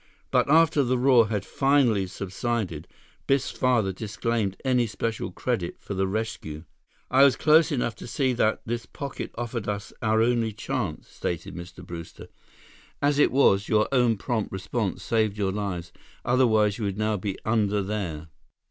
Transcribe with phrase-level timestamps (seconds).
[0.31, 2.87] But after the roar had finally subsided,
[3.27, 6.63] Biff's father disclaimed any special credit for the rescue.
[7.11, 11.53] "I was close enough to see that this pocket offered us our only chance," stated
[11.53, 11.85] Mr.
[11.85, 12.29] Brewster.
[12.99, 15.93] "As it was, your own prompt response saved your lives.
[16.25, 18.29] Otherwise, you would now be under there."